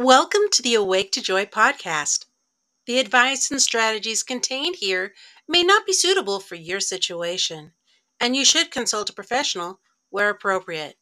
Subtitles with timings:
[0.00, 2.24] Welcome to the Awake to Joy podcast.
[2.86, 5.12] The advice and strategies contained here
[5.46, 7.72] may not be suitable for your situation,
[8.18, 9.78] and you should consult a professional
[10.08, 10.96] where appropriate.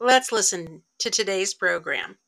[0.00, 2.18] Let's listen to today's program.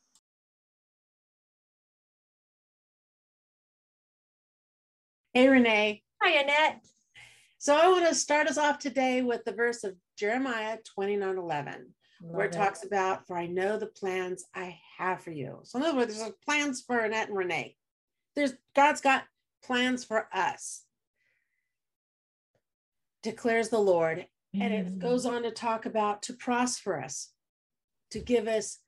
[5.33, 6.03] Hey, Renee.
[6.23, 6.81] Hi, Annette.
[7.57, 11.93] So I want to start us off today with the verse of Jeremiah 29 11
[12.21, 12.57] where it, it.
[12.57, 15.61] talks about, For I know the plans I have for you.
[15.63, 17.77] So, in other words, there's plans for Annette and Renee.
[18.35, 19.23] There's God's got
[19.63, 20.83] plans for us,
[23.23, 24.27] declares the Lord.
[24.53, 24.97] And it Mm.
[24.99, 27.33] goes on to talk about to prosper us,
[28.09, 28.79] to give us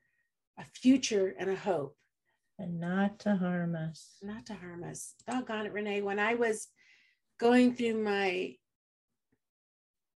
[0.57, 1.97] a future and a hope,
[2.57, 4.17] and not to harm us.
[4.21, 5.13] not to harm us.
[5.27, 6.01] Doggone it, Renee.
[6.01, 6.67] When I was
[7.37, 8.57] going through my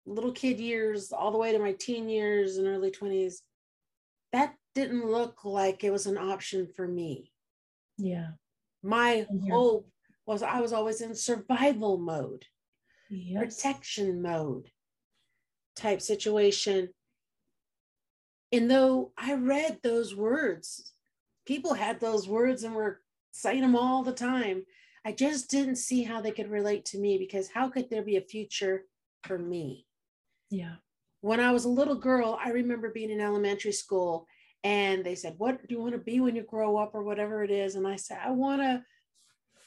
[0.06, 3.42] little kid years all the way to my teen years and early 20s,
[4.33, 7.33] that didn't look like it was an option for me.
[7.98, 8.33] Yeah.
[8.83, 9.50] My Mhm.
[9.50, 9.91] hope
[10.27, 12.47] was I was always in survival mode,
[13.09, 13.56] Yes.
[13.56, 14.72] protection mode
[15.75, 16.91] type situation.
[18.50, 20.92] And though I read those words,
[21.47, 24.66] people had those words and were saying them all the time.
[25.05, 28.16] I just didn't see how they could relate to me because how could there be
[28.16, 28.87] a future
[29.25, 29.87] for me?
[30.53, 30.75] Yeah.
[31.22, 34.27] when I was a little girl, I remember being in elementary school
[34.64, 37.42] and they said, What do you want to be when you grow up or whatever
[37.42, 37.75] it is?
[37.75, 38.84] And I said, I want to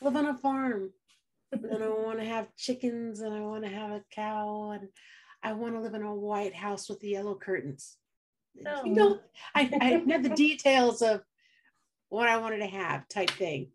[0.02, 0.92] live on a farm
[1.52, 4.90] and I want to have chickens and I want to have a cow and
[5.44, 7.98] I want to live in a white house with the yellow curtains.
[8.66, 8.86] Oh.
[8.86, 9.20] You know,
[9.54, 11.22] I, I didn't the details of
[12.10, 13.70] what I wanted to have type thing.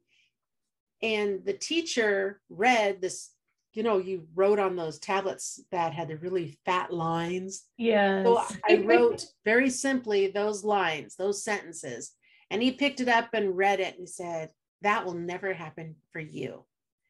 [1.02, 3.30] And the teacher read this,
[3.72, 7.64] you know, you wrote on those tablets that had the really fat lines.
[7.76, 8.24] Yeah.
[8.24, 12.12] So I wrote very simply those lines, those sentences,
[12.50, 14.50] and he picked it up and read it and said,
[14.82, 16.64] That will never happen for you.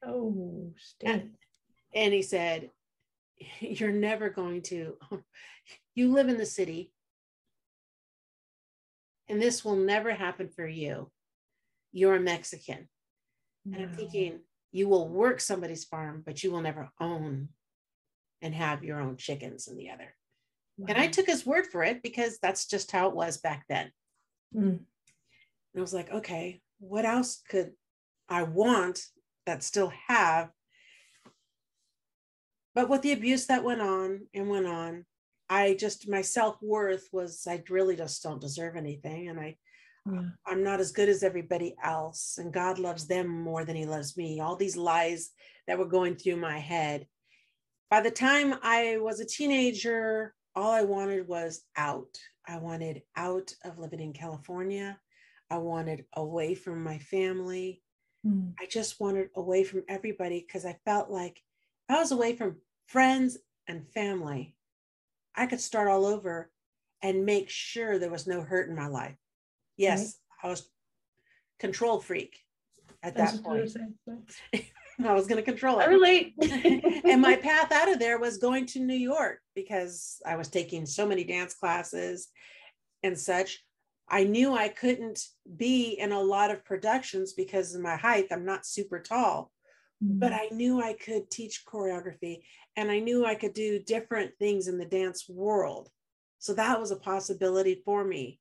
[0.06, 1.30] oh, Stan.
[1.94, 2.70] And he said,
[3.60, 4.96] You're never going to,
[5.94, 6.92] you live in the city,
[9.28, 11.10] and this will never happen for you.
[11.92, 12.88] You're a Mexican.
[13.64, 14.40] And I'm thinking,
[14.72, 17.48] you will work somebody's farm, but you will never own
[18.42, 20.14] and have your own chickens in the other.
[20.88, 23.90] And I took his word for it because that's just how it was back then.
[24.54, 24.78] Mm.
[24.78, 24.80] And
[25.76, 27.72] I was like, okay, what else could
[28.28, 29.02] I want
[29.46, 30.48] that still have?
[32.74, 35.04] But with the abuse that went on and went on,
[35.50, 39.28] I just my self-worth was I really just don't deserve anything.
[39.28, 39.56] And I
[40.10, 40.22] Yeah.
[40.46, 42.38] I'm not as good as everybody else.
[42.38, 44.40] And God loves them more than he loves me.
[44.40, 45.30] All these lies
[45.66, 47.06] that were going through my head.
[47.90, 52.18] By the time I was a teenager, all I wanted was out.
[52.46, 54.98] I wanted out of living in California.
[55.50, 57.82] I wanted away from my family.
[58.26, 58.52] Mm.
[58.60, 61.42] I just wanted away from everybody because I felt like
[61.88, 62.56] if I was away from
[62.86, 63.36] friends
[63.66, 64.54] and family,
[65.34, 66.50] I could start all over
[67.02, 69.16] and make sure there was no hurt in my life.
[69.80, 70.68] Yes, I was
[71.58, 72.38] control freak
[73.02, 73.76] at was that point.
[75.04, 75.84] I was going to control it.
[75.84, 76.34] I relate.
[77.04, 80.84] and my path out of there was going to New York because I was taking
[80.84, 82.28] so many dance classes
[83.02, 83.64] and such.
[84.08, 85.22] I knew I couldn't
[85.56, 88.26] be in a lot of productions because of my height.
[88.30, 89.52] I'm not super tall,
[90.02, 92.42] but I knew I could teach choreography
[92.76, 95.88] and I knew I could do different things in the dance world.
[96.38, 98.40] So that was a possibility for me.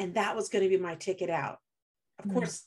[0.00, 1.58] And that was going to be my ticket out.
[2.18, 2.32] Of Mm.
[2.32, 2.66] course,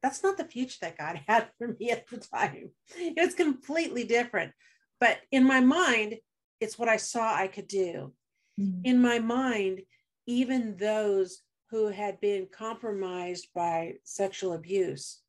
[0.00, 2.70] that's not the future that God had for me at the time.
[2.96, 4.52] It was completely different.
[5.00, 6.16] But in my mind,
[6.60, 8.14] it's what I saw I could do.
[8.60, 8.80] Mm.
[8.84, 9.82] In my mind,
[10.26, 15.20] even those who had been compromised by sexual abuse,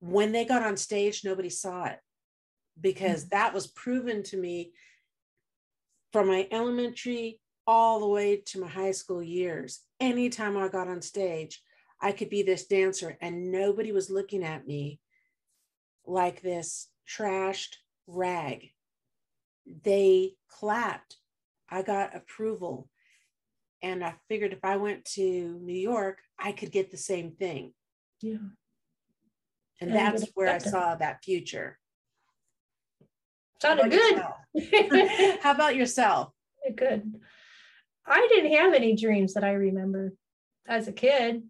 [0.00, 1.98] when they got on stage, nobody saw it
[2.80, 4.72] because that was proven to me
[6.12, 9.80] from my elementary all the way to my high school years.
[10.04, 11.62] Anytime I got on stage,
[11.98, 15.00] I could be this dancer and nobody was looking at me
[16.04, 18.70] like this trashed rag.
[19.82, 21.16] They clapped.
[21.70, 22.90] I got approval.
[23.82, 27.72] And I figured if I went to New York, I could get the same thing.
[28.20, 28.36] Yeah.
[29.80, 31.78] And And that's where I saw that future.
[33.62, 35.38] Sounded good.
[35.42, 36.32] How about yourself?
[36.76, 37.20] good.
[38.06, 40.12] I didn't have any dreams that I remember
[40.66, 41.42] as a kid.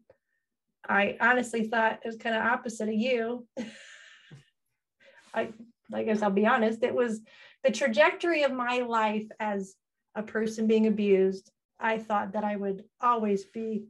[0.86, 3.46] I honestly thought it was kind of opposite of you.
[5.34, 5.48] I
[5.92, 7.20] I guess I'll be honest, it was
[7.62, 9.74] the trajectory of my life as
[10.14, 11.50] a person being abused.
[11.78, 13.84] I thought that I would always be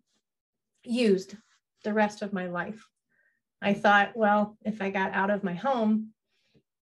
[0.82, 1.36] used
[1.84, 2.88] the rest of my life.
[3.62, 6.10] I thought, well, if I got out of my home,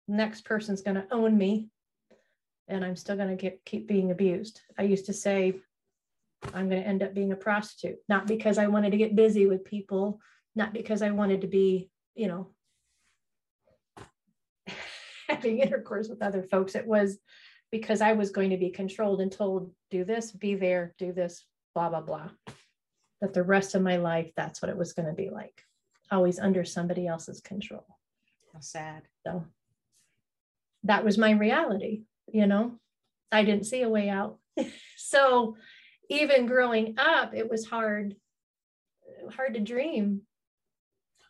[0.08, 1.70] next person's going to own me
[2.68, 4.62] and I'm still going to keep being abused.
[4.78, 5.56] I used to say,
[6.54, 9.46] I'm going to end up being a prostitute, not because I wanted to get busy
[9.46, 10.20] with people,
[10.56, 12.52] not because I wanted to be, you know,
[15.30, 16.76] having intercourse with other folks.
[16.76, 17.18] It was
[17.72, 21.46] because I was going to be controlled and told, do this, be there, do this,
[21.76, 22.30] blah, blah, blah.
[23.22, 25.64] That the rest of my life, that's what it was going to be like,
[26.10, 27.86] always under somebody else's control.
[28.54, 29.04] How sad.
[29.26, 29.46] So
[30.84, 32.80] that was my reality, you know,
[33.32, 34.38] I didn't see a way out.
[34.98, 35.58] so
[36.10, 38.16] even growing up, it was hard,
[39.32, 40.22] hard to dream.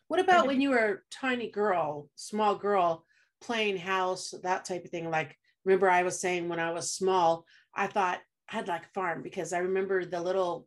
[0.08, 3.04] What about when you were a tiny girl, small girl,
[3.40, 5.08] playing house, that type of thing?
[5.08, 7.44] Like, remember I was saying when I was small,
[7.74, 8.18] I thought
[8.50, 10.66] I'd like a farm because I remember the little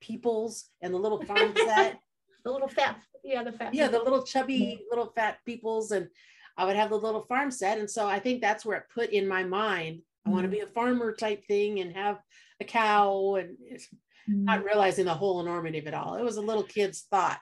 [0.00, 1.98] peoples and the little farm set.
[2.44, 3.74] the little fat, yeah, the fat.
[3.74, 5.90] Yeah, the little chubby little fat peoples.
[5.90, 6.08] And
[6.56, 7.78] I would have the little farm set.
[7.78, 10.02] And so I think that's where it put in my mind.
[10.26, 10.56] I want to mm-hmm.
[10.56, 12.18] be a farmer type thing and have
[12.60, 14.44] a cow and mm-hmm.
[14.44, 16.16] not realizing the whole enormity of it all.
[16.16, 17.40] It was a little kid's thought.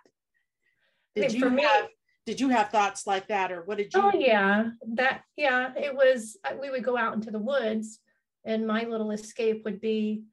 [1.15, 1.89] Did you me, have
[2.27, 4.71] did you have thoughts like that or what did you Oh yeah.
[4.95, 8.01] That yeah, it was we would go out into the woods
[8.45, 10.25] and my little escape would be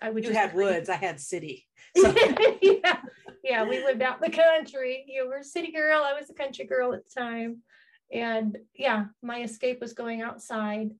[0.00, 1.66] I would you had woods, I had city.
[1.96, 2.14] So.
[2.62, 2.98] yeah.
[3.44, 5.04] Yeah, we lived out in the country.
[5.08, 7.58] You were a city girl, I was a country girl at the time.
[8.10, 10.92] And yeah, my escape was going outside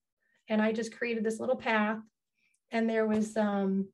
[0.48, 1.98] and I just created this little path
[2.72, 3.86] and there was um,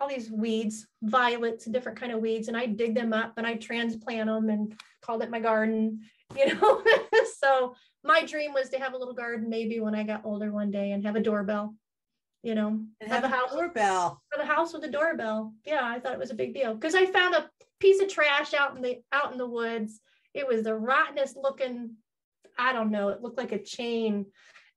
[0.00, 3.54] all these weeds, violets, different kind of weeds, and I dig them up and I
[3.54, 6.00] transplant them and called it my garden,
[6.36, 6.82] you know.
[7.38, 10.70] so my dream was to have a little garden maybe when I got older one
[10.70, 11.74] day and have a doorbell,
[12.42, 14.22] you know, and have, have a house doorbell.
[14.32, 15.52] Have a house with a doorbell.
[15.66, 18.54] Yeah, I thought it was a big deal because I found a piece of trash
[18.54, 20.00] out in the out in the woods.
[20.32, 21.96] It was the rottenest looking
[22.56, 24.26] I don't know, it looked like a chain.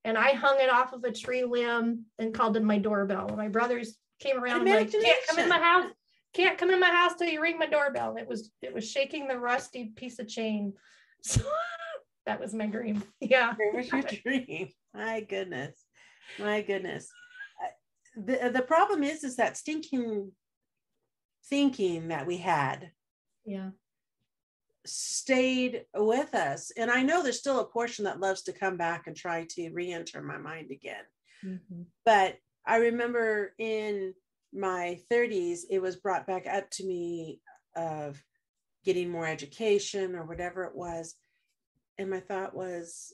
[0.03, 3.27] And I hung it off of a tree limb and called in my doorbell.
[3.27, 5.91] And my brothers came around and like, can't come in my house,
[6.33, 8.15] can't come in my house till you ring my doorbell.
[8.17, 10.73] It was it was shaking the rusty piece of chain.
[11.23, 11.41] So
[12.27, 13.03] that was my dream.
[13.19, 13.55] Yeah.
[13.59, 14.69] It was your dream.
[14.93, 15.75] My goodness.
[16.37, 17.09] My goodness.
[17.61, 20.31] Uh, the, the problem is is that stinking
[21.49, 22.91] thinking that we had.
[23.45, 23.71] Yeah
[24.87, 26.71] stayed with us.
[26.77, 29.69] And I know there's still a portion that loves to come back and try to
[29.71, 31.03] re enter my mind again.
[31.45, 31.83] Mm-hmm.
[32.05, 34.13] But I remember in
[34.53, 37.41] my 30s, it was brought back up to me
[37.75, 38.21] of
[38.83, 41.15] getting more education or whatever it was.
[41.97, 43.13] And my thought was,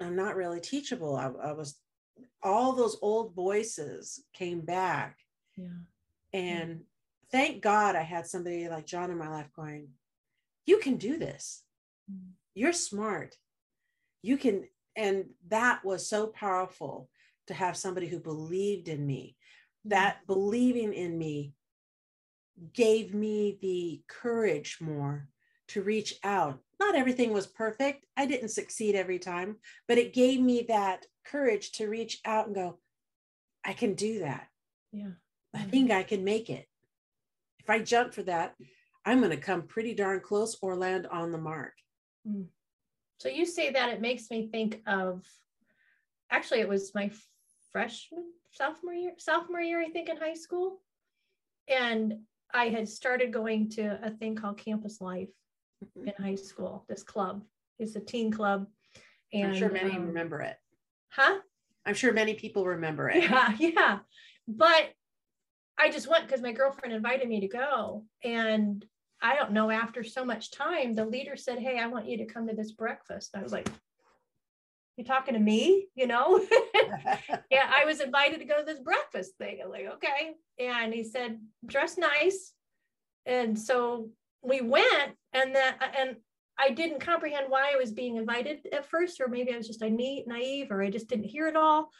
[0.00, 1.16] I'm not really teachable.
[1.16, 1.76] I, I was,
[2.42, 5.18] all those old voices came back.
[5.56, 5.66] Yeah.
[6.32, 6.76] And yeah.
[7.30, 9.88] thank God I had somebody like John in my life going,
[10.68, 11.62] you can do this.
[12.12, 12.32] Mm.
[12.54, 13.36] You're smart.
[14.22, 14.68] You can.
[14.96, 17.08] And that was so powerful
[17.46, 19.36] to have somebody who believed in me.
[19.86, 21.54] That believing in me
[22.74, 25.28] gave me the courage more
[25.68, 26.58] to reach out.
[26.78, 28.04] Not everything was perfect.
[28.16, 29.56] I didn't succeed every time,
[29.86, 32.78] but it gave me that courage to reach out and go,
[33.64, 34.48] I can do that.
[34.92, 35.12] Yeah.
[35.54, 36.66] I think I can make it.
[37.60, 38.54] If I jump for that,
[39.08, 41.72] I'm going to come pretty darn close or land on the mark.
[42.26, 42.42] Hmm.
[43.16, 45.24] So you say that it makes me think of
[46.30, 47.10] actually it was my
[47.72, 50.82] freshman sophomore year sophomore year I think in high school.
[51.68, 52.18] And
[52.52, 55.30] I had started going to a thing called campus life
[55.82, 56.08] mm-hmm.
[56.08, 56.84] in high school.
[56.86, 57.42] This club
[57.78, 58.66] It's a teen club.
[59.32, 60.56] And I'm sure many um, remember it.
[61.08, 61.38] Huh?
[61.86, 63.22] I'm sure many people remember it.
[63.22, 63.98] Yeah yeah.
[64.46, 64.90] But
[65.78, 68.04] I just went because my girlfriend invited me to go.
[68.22, 68.84] And
[69.20, 72.26] I don't know, after so much time, the leader said, Hey, I want you to
[72.26, 73.30] come to this breakfast.
[73.34, 73.68] I was like,
[74.96, 75.88] You're talking to me?
[75.94, 76.44] You know?
[77.50, 79.60] yeah, I was invited to go to this breakfast thing.
[79.62, 80.34] I'm like, okay.
[80.58, 82.52] And he said, dress nice.
[83.26, 84.10] And so
[84.42, 86.16] we went and then and
[86.58, 89.80] I didn't comprehend why I was being invited at first, or maybe I was just
[89.80, 91.90] naive or I just didn't hear it all.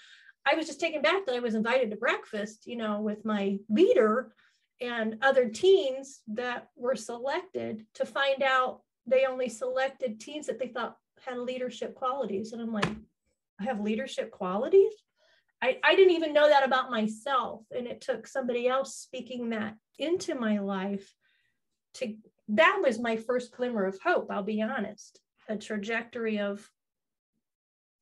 [0.50, 3.58] I was just taken back that I was invited to breakfast, you know, with my
[3.68, 4.32] leader
[4.80, 10.68] and other teens that were selected to find out they only selected teens that they
[10.68, 12.52] thought had leadership qualities.
[12.52, 12.88] And I'm like,
[13.60, 14.92] I have leadership qualities?
[15.60, 17.62] I, I didn't even know that about myself.
[17.76, 21.12] And it took somebody else speaking that into my life
[21.94, 22.14] to
[22.48, 25.20] that was my first glimmer of hope, I'll be honest.
[25.48, 26.66] A trajectory of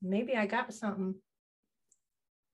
[0.02, 1.14] maybe I got something.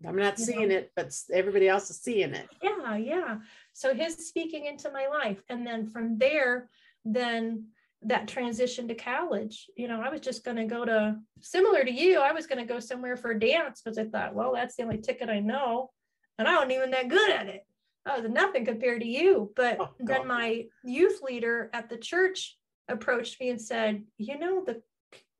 [0.06, 0.76] I'm not seeing know?
[0.76, 2.48] it, but everybody else is seeing it.
[2.62, 3.38] Yeah, yeah, yeah.
[3.72, 5.42] So his speaking into my life.
[5.48, 6.68] And then from there,
[7.04, 7.66] then
[8.04, 9.70] that transition to college.
[9.76, 12.20] You know, I was just going to go to similar to you.
[12.20, 14.82] I was going to go somewhere for a dance because I thought, well, that's the
[14.82, 15.90] only ticket I know,
[16.38, 17.66] and I wasn't even that good at it.
[18.04, 19.52] I was nothing compared to you.
[19.54, 22.58] But oh, then my youth leader at the church
[22.88, 24.82] approached me and said, you know, the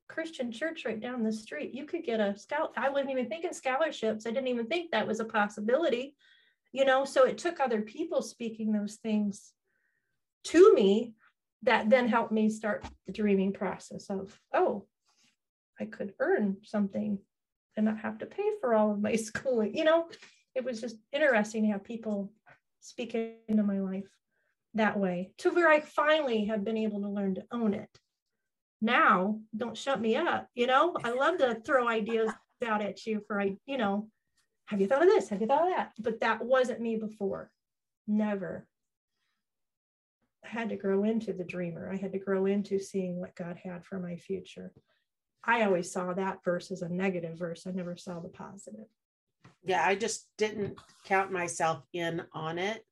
[0.08, 2.72] Christian church right down the street, you could get a scout.
[2.76, 4.26] I wasn't even thinking scholarships.
[4.26, 6.14] I didn't even think that was a possibility.
[6.73, 9.52] You know, so it took other people speaking those things
[10.45, 11.14] to me
[11.62, 14.87] that then helped me start the dreaming process of, oh,
[15.79, 17.19] I could earn something
[17.76, 19.76] and not have to pay for all of my schooling.
[19.76, 20.09] You know,
[20.55, 22.33] it was just interesting to have people
[22.81, 24.09] speak into my life
[24.75, 27.88] that way to where I finally have been able to learn to own it.
[28.81, 30.49] Now, don't shut me up.
[30.55, 32.31] You know, I love to throw ideas
[32.67, 34.09] out at you for, I, you know,
[34.73, 35.29] have you thought of this?
[35.29, 35.93] Have you thought of that?
[35.99, 37.50] But that wasn't me before.
[38.09, 38.67] Never
[40.43, 41.91] I had to grow into the dreamer.
[41.93, 44.73] I had to grow into seeing what God had for my future.
[45.45, 47.67] I always saw that verse as a negative verse.
[47.67, 48.87] I never saw the positive.
[49.62, 52.83] Yeah, I just didn't count myself in on it.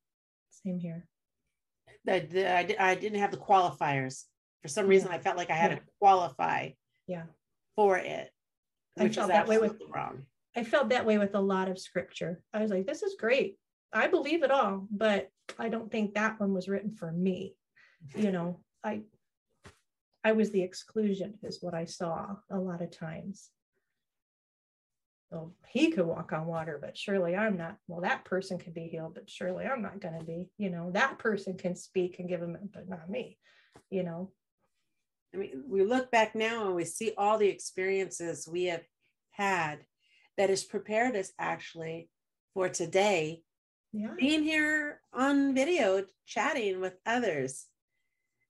[0.63, 1.07] Same here.
[2.07, 4.25] I, I, I didn't have the qualifiers.
[4.61, 5.15] For some reason, yeah.
[5.15, 5.77] I felt like I had yeah.
[5.77, 6.69] to qualify
[7.07, 7.23] yeah.
[7.75, 8.29] for it.
[8.99, 10.23] I felt that way with wrong.
[10.55, 12.41] I felt that way with a lot of scripture.
[12.53, 13.57] I was like, this is great.
[13.93, 17.55] I believe it all, but I don't think that one was written for me.
[18.15, 19.01] You know, I
[20.23, 23.49] I was the exclusion is what I saw a lot of times.
[25.31, 27.77] Well, he could walk on water, but surely I'm not.
[27.87, 30.49] Well, that person could be healed, but surely I'm not going to be.
[30.57, 33.37] You know, that person can speak and give him, but not me.
[33.89, 34.31] You know.
[35.33, 38.83] I mean, we look back now and we see all the experiences we have
[39.31, 39.79] had
[40.37, 42.09] that has prepared us actually
[42.53, 43.43] for today.
[43.93, 44.13] Yeah.
[44.17, 47.65] being here on video chatting with others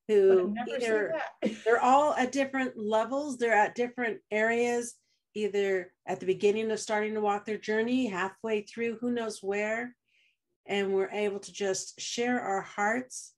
[0.08, 1.16] who either
[1.66, 4.94] they're all at different levels they're at different areas
[5.34, 9.96] either at the beginning of starting to walk their journey halfway through who knows where.
[10.68, 13.34] And we're able to just share our hearts.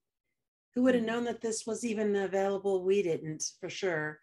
[0.75, 1.13] Who would have mm-hmm.
[1.13, 2.83] known that this was even available?
[2.83, 4.19] We didn't for sure.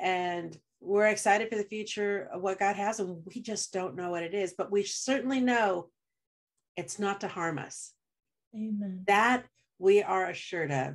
[0.00, 4.10] And we're excited for the future of what god has and we just don't know
[4.10, 5.88] what it is but we certainly know
[6.76, 7.92] it's not to harm us.
[8.54, 9.04] Amen.
[9.06, 9.44] That
[9.78, 10.94] we are assured of.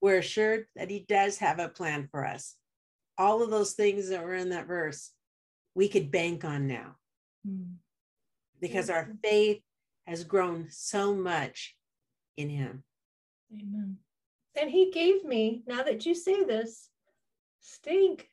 [0.00, 2.54] We're assured that He does have a plan for us.
[3.16, 5.12] All of those things that were in that verse,
[5.74, 6.96] we could bank on now
[7.46, 7.74] mm.
[8.60, 9.60] because our faith
[10.06, 11.76] has grown so much
[12.36, 12.82] in Him.
[13.52, 13.98] Amen.
[14.60, 16.88] And He gave me, now that you say this,
[17.60, 18.28] stink.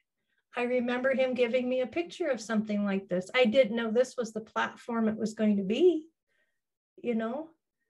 [0.57, 3.29] I remember him giving me a picture of something like this.
[3.35, 6.07] I didn't know this was the platform it was going to be
[7.05, 7.49] you know,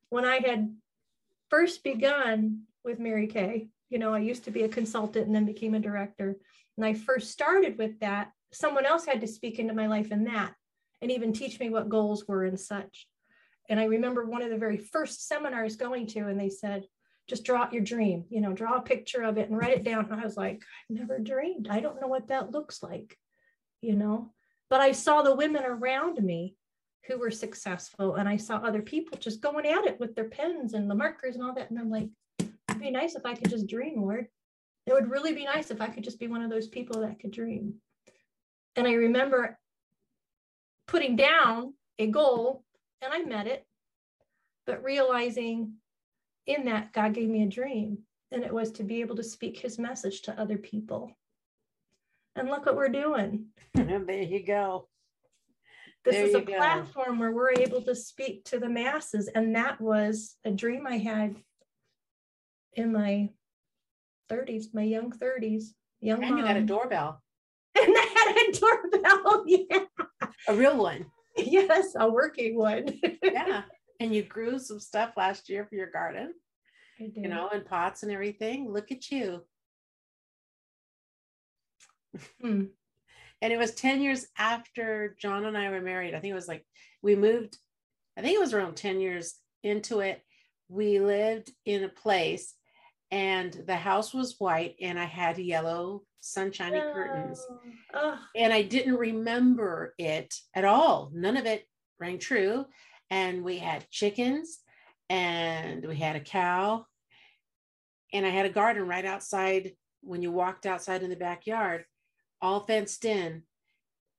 [0.10, 0.75] when I had
[1.50, 5.45] first begun with Mary Kay, you know, I used to be a consultant and then
[5.45, 6.36] became a director.
[6.75, 10.25] And I first started with that, someone else had to speak into my life in
[10.25, 10.53] that
[11.01, 13.07] and even teach me what goals were and such.
[13.69, 16.84] And I remember one of the very first seminars going to, and they said,
[17.27, 19.84] just draw out your dream, you know, draw a picture of it and write it
[19.84, 20.05] down.
[20.05, 21.67] And I was like, I've never dreamed.
[21.70, 23.17] I don't know what that looks like,
[23.82, 24.32] you know.
[24.70, 26.55] But I saw the women around me
[27.08, 28.15] who were successful.
[28.15, 31.36] And I saw other people just going at it with their pens and the markers
[31.36, 31.70] and all that.
[31.70, 34.27] And I'm like, it'd be nice if I could just dream, Lord.
[34.88, 37.20] It would really be nice if I could just be one of those people that
[37.20, 37.75] could dream.
[38.75, 39.58] And I remember
[40.88, 42.63] putting down a goal
[43.01, 43.65] and I met it,
[44.67, 45.74] but realizing
[46.47, 47.99] in that God gave me a dream
[48.31, 51.11] and it was to be able to speak his message to other people.
[52.35, 53.47] And look what we're doing.
[53.73, 54.87] there you go
[56.05, 56.55] this there is a go.
[56.55, 60.97] platform where we're able to speak to the masses and that was a dream i
[60.97, 61.35] had
[62.73, 63.27] in my
[64.31, 65.63] 30s my young 30s
[65.99, 66.39] young and mom.
[66.39, 67.21] you had a doorbell
[67.75, 72.85] and i had a doorbell yeah a real one yes a working one
[73.23, 73.63] yeah
[73.99, 76.33] and you grew some stuff last year for your garden
[76.97, 79.43] you know and pots and everything look at you
[82.41, 82.65] hmm
[83.41, 86.15] and it was 10 years after John and I were married.
[86.15, 86.65] I think it was like
[87.01, 87.57] we moved,
[88.17, 90.21] I think it was around 10 years into it.
[90.67, 92.55] We lived in a place
[93.11, 96.93] and the house was white and I had yellow sunshiny oh.
[96.93, 97.45] curtains.
[97.93, 98.17] Oh.
[98.35, 101.11] And I didn't remember it at all.
[101.13, 101.65] None of it
[101.99, 102.65] rang true.
[103.09, 104.59] And we had chickens
[105.09, 106.85] and we had a cow
[108.13, 111.85] and I had a garden right outside when you walked outside in the backyard
[112.41, 113.43] all fenced in.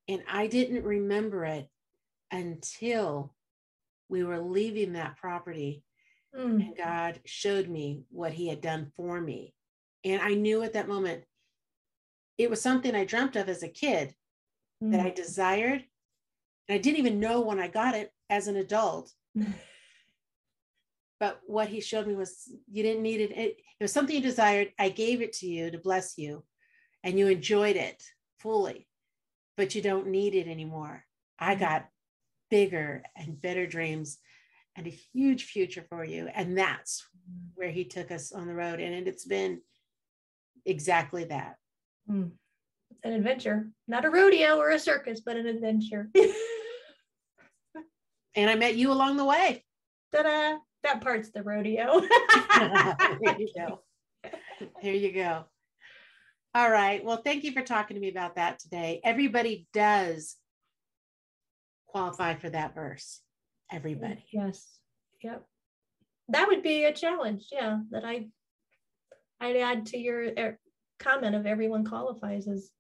[0.09, 1.69] And I didn't remember it
[2.31, 3.35] until
[4.09, 5.83] we were leaving that property
[6.37, 6.67] Mm.
[6.67, 9.55] and God showed me what he had done for me.
[10.05, 11.25] And I knew at that moment
[12.37, 14.15] it was something I dreamt of as a kid
[14.83, 15.15] that I Mm.
[15.15, 15.85] desired.
[16.69, 19.13] And I didn't even know when I got it as an adult.
[21.19, 23.31] But what he showed me was you didn't need it.
[23.33, 24.73] It, it was something you desired.
[24.79, 26.45] I gave it to you to bless you,
[27.03, 28.03] and you enjoyed it
[28.39, 28.87] fully,
[29.57, 31.07] but you don't need it anymore.
[31.39, 31.61] I Mhm.
[31.61, 31.89] got
[32.51, 34.19] bigger and better dreams
[34.77, 36.29] and a huge future for you.
[36.29, 37.09] And that's
[37.55, 38.79] where he took us on the road.
[38.79, 39.63] And it's been
[40.67, 41.57] exactly that.
[42.11, 42.33] Mm.
[43.05, 46.11] An adventure, not a rodeo or a circus, but an adventure.
[48.37, 49.65] And I met you along the way.
[50.15, 50.59] Ta-da!
[50.83, 52.01] That part's the rodeo.
[53.21, 53.81] there you go.
[54.83, 55.45] There you go.
[56.55, 57.05] All right.
[57.05, 59.01] Well, thank you for talking to me about that today.
[59.05, 60.37] Everybody does
[61.89, 63.21] qualify for that verse.
[63.71, 64.25] Everybody.
[64.33, 64.67] Yes.
[65.23, 65.45] Yep.
[66.29, 67.49] That would be a challenge.
[67.53, 67.81] Yeah.
[67.91, 68.29] That I,
[69.41, 70.53] I'd add to your uh,
[70.99, 72.71] comment of everyone qualifies is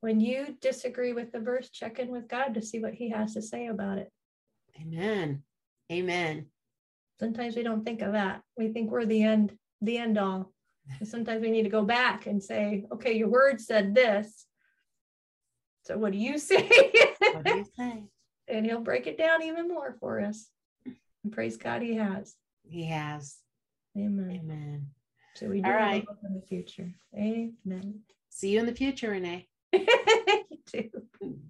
[0.00, 3.32] when you disagree with the verse, check in with God to see what He has
[3.34, 4.12] to say about it.
[4.80, 5.42] Amen.
[5.90, 6.46] Amen.
[7.18, 8.42] Sometimes we don't think of that.
[8.56, 10.52] We think we're the end, the end all.
[10.98, 14.46] And sometimes we need to go back and say, okay, your word said this.
[15.84, 16.68] So what do you say?
[17.32, 18.04] What do you say?
[18.48, 20.48] and he'll break it down even more for us.
[20.84, 22.34] And praise God, he has.
[22.68, 23.36] He has.
[23.96, 24.40] Amen.
[24.42, 24.86] Amen.
[25.34, 26.04] So we do All right.
[26.24, 26.92] in the future.
[27.14, 28.00] Amen.
[28.30, 29.48] See you in the future, Renee.
[29.72, 29.86] you
[30.66, 30.90] too.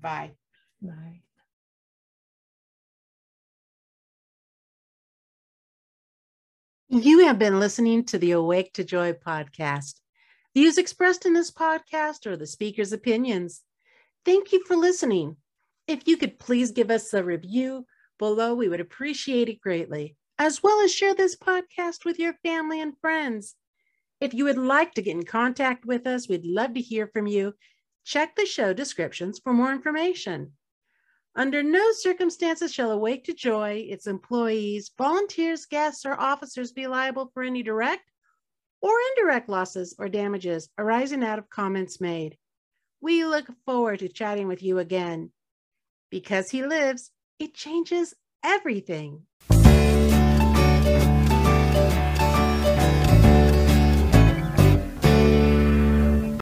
[0.01, 0.33] Bye.
[0.81, 1.21] Bye.
[6.89, 9.95] You have been listening to the Awake to Joy podcast.
[10.55, 13.63] Views expressed in this podcast are the speaker's opinions.
[14.25, 15.37] Thank you for listening.
[15.89, 17.87] If you could please give us a review
[18.21, 22.81] below, we would appreciate it greatly, as well as share this podcast with your family
[22.81, 23.57] and friends.
[24.21, 27.27] If you would like to get in contact with us, we'd love to hear from
[27.27, 27.55] you.
[28.05, 30.53] Check the show descriptions for more information.
[31.39, 37.31] Under no circumstances shall Awake to Joy, its employees, volunteers, guests, or officers be liable
[37.35, 38.11] for any direct
[38.81, 42.39] or indirect losses or damages arising out of comments made.
[43.03, 45.31] We look forward to chatting with you again.
[46.11, 49.27] Because he lives, it changes everything.